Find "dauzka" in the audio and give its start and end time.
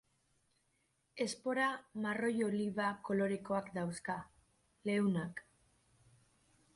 3.79-4.15